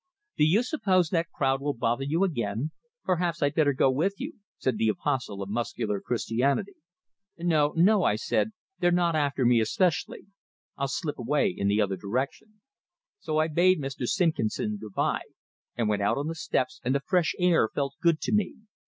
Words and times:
"Do 0.35 0.43
you 0.45 0.63
suppose 0.63 1.09
that 1.09 1.29
crowd 1.29 1.61
will 1.61 1.75
bother 1.75 2.03
you 2.05 2.23
again? 2.23 2.71
Perhaps 3.03 3.43
I'd 3.43 3.53
better 3.53 3.71
go 3.71 3.91
with 3.91 4.15
you," 4.19 4.39
said 4.57 4.79
the 4.79 4.87
apostle 4.89 5.43
of 5.43 5.49
muscular 5.49 6.01
Christianity. 6.01 6.73
"No, 7.37 7.71
no," 7.75 8.03
I 8.03 8.15
said. 8.15 8.49
"They're 8.79 8.89
not 8.91 9.15
after 9.15 9.45
me 9.45 9.59
especially. 9.59 10.25
I'll 10.75 10.87
slip 10.87 11.19
away 11.19 11.53
in 11.55 11.67
the 11.67 11.79
other 11.81 11.97
direction." 11.97 12.61
So 13.19 13.37
I 13.37 13.47
bade 13.47 13.79
Mr. 13.79 14.07
Simpkinson 14.07 14.77
good 14.77 14.93
bye, 14.95 15.21
and 15.75 15.87
went 15.87 16.01
out 16.01 16.17
on 16.17 16.25
the 16.25 16.33
steps, 16.33 16.81
and 16.83 16.95
the 16.95 17.01
fresh 17.01 17.35
air 17.37 17.69
felt 17.69 17.93
good 18.01 18.19
to 18.21 18.33
me. 18.33 18.55